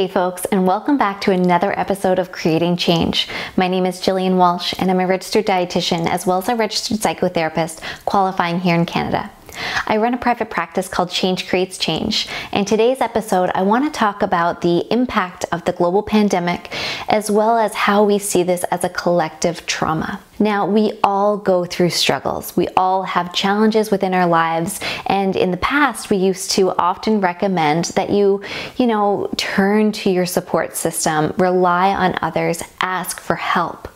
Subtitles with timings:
[0.00, 3.28] Hey, folks, and welcome back to another episode of Creating Change.
[3.54, 6.96] My name is Jillian Walsh, and I'm a registered dietitian as well as a registered
[6.96, 9.30] psychotherapist qualifying here in Canada.
[9.86, 12.28] I run a private practice called Change Creates Change.
[12.52, 16.74] In today's episode, I want to talk about the impact of the global pandemic
[17.08, 20.20] as well as how we see this as a collective trauma.
[20.38, 22.56] Now, we all go through struggles.
[22.56, 27.20] We all have challenges within our lives, and in the past, we used to often
[27.20, 28.42] recommend that you,
[28.78, 33.89] you know, turn to your support system, rely on others, ask for help.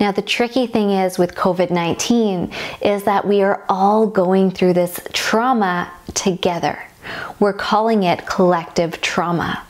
[0.00, 4.74] Now, the tricky thing is with COVID 19 is that we are all going through
[4.74, 6.82] this trauma together.
[7.40, 9.64] We're calling it collective trauma.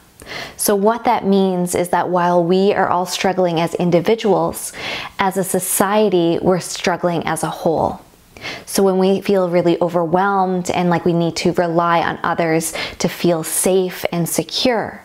[0.57, 4.73] So, what that means is that while we are all struggling as individuals,
[5.19, 8.01] as a society, we're struggling as a whole.
[8.67, 13.09] So, when we feel really overwhelmed and like we need to rely on others to
[13.09, 15.03] feel safe and secure,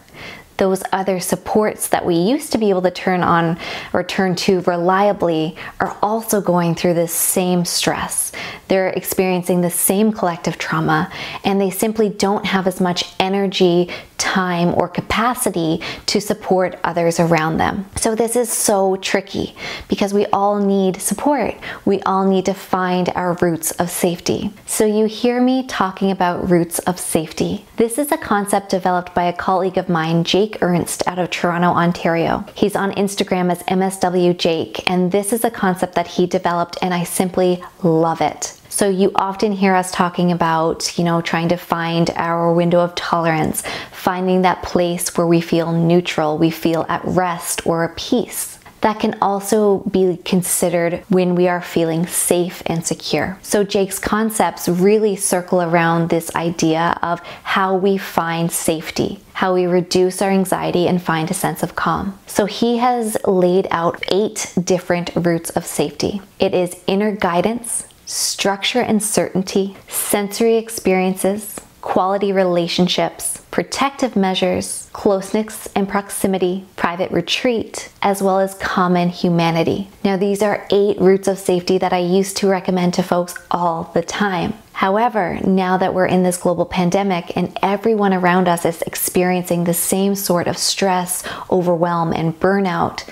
[0.58, 3.58] those other supports that we used to be able to turn on
[3.94, 8.32] or turn to reliably are also going through this same stress.
[8.68, 11.12] They're experiencing the same collective trauma
[11.44, 17.58] and they simply don't have as much energy, time, or capacity to support others around
[17.58, 17.86] them.
[17.96, 19.56] So, this is so tricky
[19.88, 21.56] because we all need support.
[21.86, 24.52] We all need to find our routes of safety.
[24.66, 27.66] So, you hear me talking about routes of safety.
[27.78, 31.68] This is a concept developed by a colleague of mine, Jake Ernst, out of Toronto,
[31.70, 32.46] Ontario.
[32.56, 36.94] He's on Instagram as MSW Jake, and this is a concept that he developed, and
[36.94, 38.58] I simply love it.
[38.70, 42.94] So you often hear us talking about, you know, trying to find our window of
[42.96, 48.60] tolerance, finding that place where we feel neutral, we feel at rest or at peace.
[48.82, 53.38] That can also be considered when we are feeling safe and secure.
[53.42, 59.66] So, Jake's concepts really circle around this idea of how we find safety, how we
[59.66, 62.18] reduce our anxiety and find a sense of calm.
[62.28, 68.82] So, he has laid out eight different routes of safety it is inner guidance, structure
[68.82, 78.42] and certainty, sensory experiences, quality relationships, protective measures, closeness and proximity, private retreat, as well
[78.42, 79.88] as common humanity.
[80.04, 83.90] Now, these are eight routes of safety that I used to recommend to folks all
[83.94, 84.54] the time.
[84.74, 89.74] However, now that we're in this global pandemic and everyone around us is experiencing the
[89.74, 93.10] same sort of stress, overwhelm, and burnout,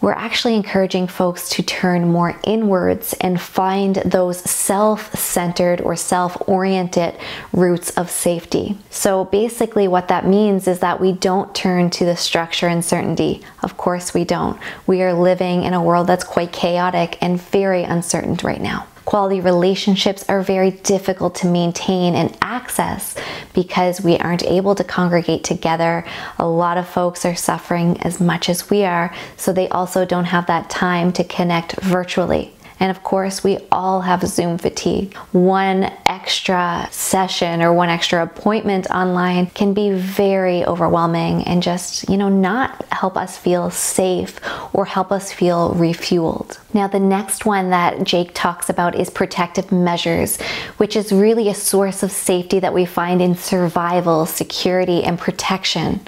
[0.00, 6.36] we're actually encouraging folks to turn more inwards and find those self centered or self
[6.46, 7.16] oriented
[7.52, 8.78] routes of safety.
[8.90, 13.42] So, basically, what that means is that we don't turn to the structure and certainty.
[13.62, 14.58] Of course, we don't.
[14.86, 18.86] We are living in a world that's quite chaotic and very uncertain right now.
[19.08, 23.16] Quality relationships are very difficult to maintain and access
[23.54, 26.04] because we aren't able to congregate together.
[26.38, 30.26] A lot of folks are suffering as much as we are, so they also don't
[30.26, 32.52] have that time to connect virtually.
[32.80, 35.16] And of course, we all have Zoom fatigue.
[35.32, 42.16] One extra session or one extra appointment online can be very overwhelming and just, you
[42.18, 44.38] know, not help us feel safe
[44.74, 46.58] or help us feel refueled.
[46.74, 50.38] Now, the next one that Jake talks about is protective measures,
[50.76, 56.00] which is really a source of safety that we find in survival, security, and protection.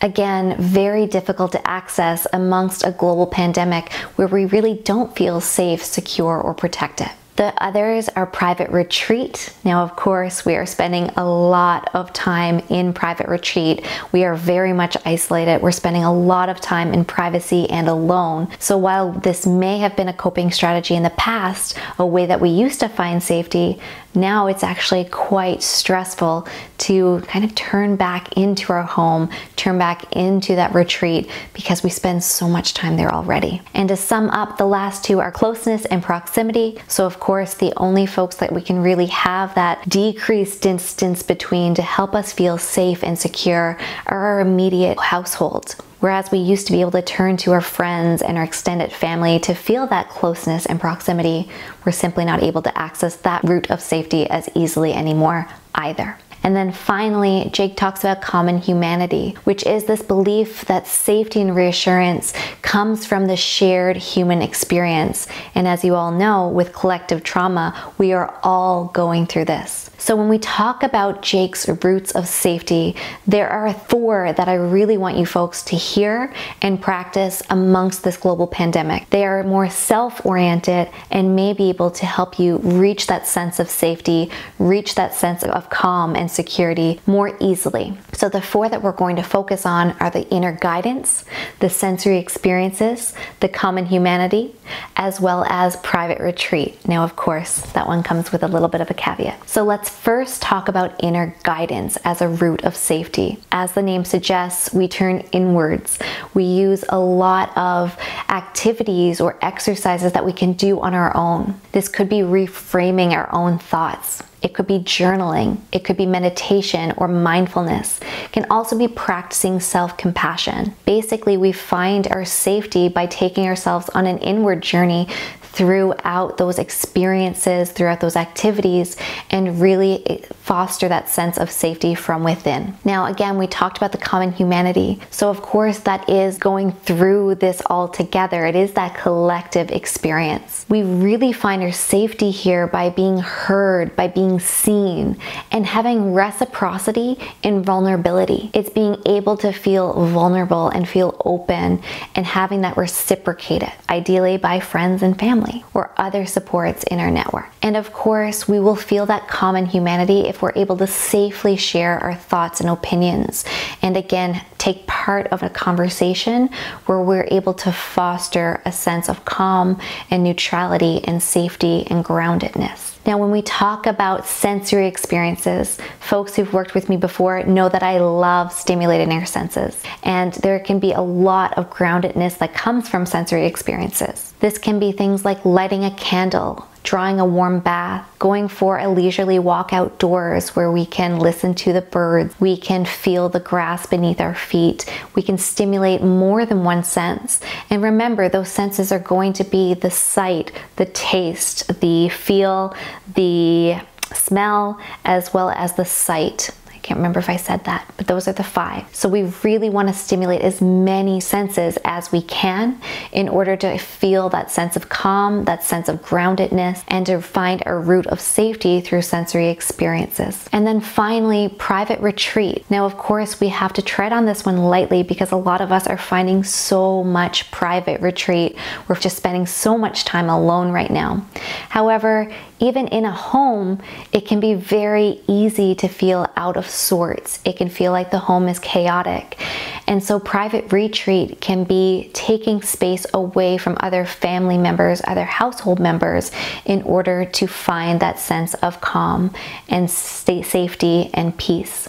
[0.00, 5.84] Again, very difficult to access amongst a global pandemic where we really don't feel safe,
[5.84, 7.10] secure, or protected.
[7.36, 9.52] The others are private retreat.
[9.64, 13.84] Now, of course, we are spending a lot of time in private retreat.
[14.12, 15.60] We are very much isolated.
[15.60, 18.48] We're spending a lot of time in privacy and alone.
[18.60, 22.40] So, while this may have been a coping strategy in the past, a way that
[22.40, 23.80] we used to find safety,
[24.14, 26.46] now it's actually quite stressful
[26.78, 31.90] to kind of turn back into our home, turn back into that retreat because we
[31.90, 33.60] spend so much time there already.
[33.74, 36.78] And to sum up, the last two are closeness and proximity.
[36.86, 41.74] So, of course, the only folks that we can really have that decreased distance between
[41.74, 45.72] to help us feel safe and secure are our immediate households.
[46.00, 49.38] Whereas we used to be able to turn to our friends and our extended family
[49.40, 51.48] to feel that closeness and proximity,
[51.86, 56.18] we're simply not able to access that route of safety as easily anymore either.
[56.44, 61.56] And then finally, Jake talks about common humanity, which is this belief that safety and
[61.56, 65.26] reassurance comes from the shared human experience.
[65.54, 69.90] And as you all know, with collective trauma, we are all going through this.
[70.04, 72.94] So, when we talk about Jake's routes of safety,
[73.26, 76.30] there are four that I really want you folks to hear
[76.60, 79.08] and practice amongst this global pandemic.
[79.08, 83.58] They are more self oriented and may be able to help you reach that sense
[83.58, 87.96] of safety, reach that sense of calm and security more easily.
[88.12, 91.24] So, the four that we're going to focus on are the inner guidance,
[91.60, 94.54] the sensory experiences, the common humanity,
[94.96, 96.86] as well as private retreat.
[96.86, 99.48] Now, of course, that one comes with a little bit of a caveat.
[99.48, 103.38] So, let's first talk about inner guidance as a route of safety.
[103.52, 105.98] As the name suggests, we turn inwards.
[106.34, 107.96] We use a lot of
[108.28, 111.60] activities or exercises that we can do on our own.
[111.72, 114.22] This could be reframing our own thoughts.
[114.42, 115.58] It could be journaling.
[115.72, 117.98] It could be meditation or mindfulness.
[118.24, 120.74] It can also be practicing self compassion.
[120.84, 125.08] Basically, we find our safety by taking ourselves on an inward journey
[125.54, 128.96] throughout those experiences, throughout those activities,
[129.30, 132.76] and really foster that sense of safety from within.
[132.84, 135.00] Now, again, we talked about the common humanity.
[135.10, 138.44] So, of course, that is going through this all together.
[138.46, 140.66] It is that collective experience.
[140.68, 145.16] We really find our safety here by being heard, by being seen,
[145.52, 148.50] and having reciprocity in vulnerability.
[148.52, 151.80] It's being able to feel vulnerable and feel open
[152.16, 157.10] and having that reciprocated, ideally by friends and family family or other supports in our
[157.10, 157.46] network.
[157.62, 161.98] And of course, we will feel that common humanity if we're able to safely share
[161.98, 163.44] our thoughts and opinions.
[163.82, 166.48] And again, take part of a conversation
[166.86, 169.80] where we're able to foster a sense of calm
[170.10, 172.94] and neutrality and safety and groundedness.
[173.06, 177.82] Now, when we talk about sensory experiences, folks who've worked with me before know that
[177.82, 179.82] I love stimulating our senses.
[180.02, 184.32] And there can be a lot of groundedness that comes from sensory experiences.
[184.40, 188.88] This can be things like lighting a candle, drawing a warm bath, going for a
[188.88, 193.86] leisurely walk outdoors where we can listen to the birds, we can feel the grass
[193.86, 194.84] beneath our feet,
[195.14, 197.40] we can stimulate more than one sense.
[197.70, 202.76] And remember, those senses are going to be the sight, the taste, the feel,
[203.14, 203.76] the
[204.12, 206.50] smell, as well as the sight
[206.84, 208.94] can't remember if I said that, but those are the five.
[208.94, 212.78] So we really want to stimulate as many senses as we can
[213.10, 217.62] in order to feel that sense of calm, that sense of groundedness, and to find
[217.64, 220.46] a route of safety through sensory experiences.
[220.52, 222.66] And then finally, private retreat.
[222.68, 225.72] Now, of course, we have to tread on this one lightly because a lot of
[225.72, 228.56] us are finding so much private retreat.
[228.88, 231.26] We're just spending so much time alone right now.
[231.70, 233.82] However, even in a home,
[234.12, 237.40] it can be very easy to feel out of sorts.
[237.44, 239.38] It can feel like the home is chaotic.
[239.86, 245.78] And so, private retreat can be taking space away from other family members, other household
[245.78, 246.30] members,
[246.64, 249.32] in order to find that sense of calm
[249.68, 251.88] and safety and peace.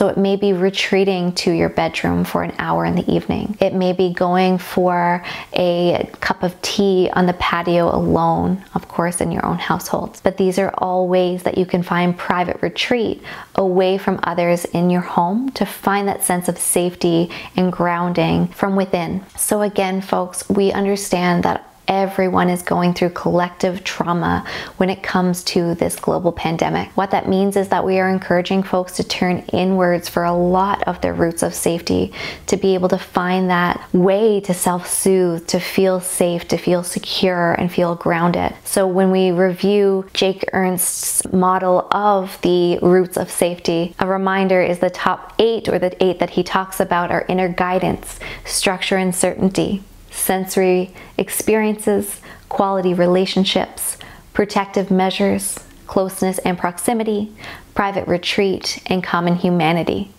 [0.00, 3.58] So it may be retreating to your bedroom for an hour in the evening.
[3.60, 9.20] It may be going for a cup of tea on the patio alone, of course,
[9.20, 10.18] in your own household.
[10.22, 13.22] But these are all ways that you can find private retreat
[13.56, 18.76] away from others in your home to find that sense of safety and grounding from
[18.76, 19.22] within.
[19.36, 24.46] So, again, folks, we understand that everyone is going through collective trauma
[24.76, 26.88] when it comes to this global pandemic.
[26.96, 30.82] What that means is that we are encouraging folks to turn inwards for a lot
[30.84, 32.12] of their routes of safety,
[32.46, 36.82] to be able to find that way to self soothe, to feel safe, to feel
[36.82, 38.54] secure, and feel grounded.
[38.64, 44.78] So when we review Jake Ernst's model of the routes of safety, a reminder is
[44.78, 49.14] the top eight or the eight that he talks about are inner guidance, structure and
[49.14, 53.96] certainty, sensory experiences, quality relationships,
[54.32, 57.32] protective measures, closeness and proximity,
[57.74, 60.10] private retreat, and common humanity.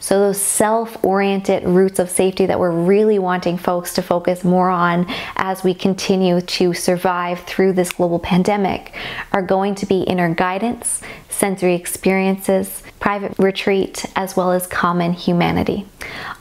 [0.00, 4.70] So, those self oriented routes of safety that we're really wanting folks to focus more
[4.70, 8.94] on as we continue to survive through this global pandemic
[9.32, 15.86] are going to be inner guidance, sensory experiences, private retreat, as well as common humanity.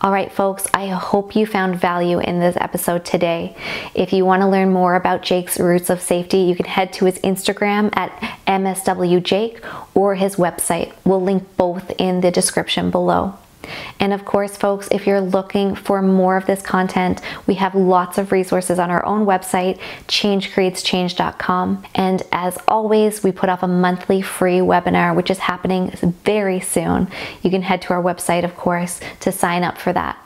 [0.01, 3.55] All right, folks, I hope you found value in this episode today.
[3.95, 7.05] If you want to learn more about Jake's Routes of Safety, you can head to
[7.05, 8.11] his Instagram at
[8.47, 9.63] MSWJake
[9.95, 10.91] or his website.
[11.05, 13.35] We'll link both in the description below.
[13.99, 18.17] And of course, folks, if you're looking for more of this content, we have lots
[18.17, 21.85] of resources on our own website, changecreateschange.com.
[21.95, 25.91] And as always, we put off a monthly free webinar, which is happening
[26.23, 27.07] very soon.
[27.41, 30.17] You can head to our website, of course, to sign up for that.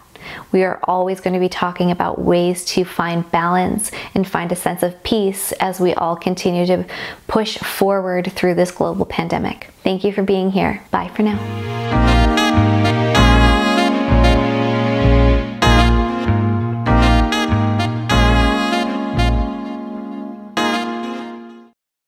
[0.51, 4.55] We are always going to be talking about ways to find balance and find a
[4.55, 6.85] sense of peace as we all continue to
[7.27, 9.69] push forward through this global pandemic.
[9.83, 10.83] Thank you for being here.
[10.91, 12.00] Bye for now.